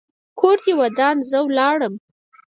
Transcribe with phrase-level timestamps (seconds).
[0.39, 1.93] کور دې ودان؛ زه ولاړم.